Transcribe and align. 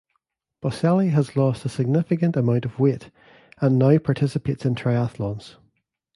Boselli 0.63 1.09
has 1.11 1.35
lost 1.35 1.63
a 1.63 1.69
significant 1.69 2.35
amount 2.35 2.65
of 2.65 2.79
weight 2.79 3.11
and 3.59 3.77
now 3.77 3.99
participates 3.99 4.65
in 4.65 4.73
triathlons. 4.73 5.57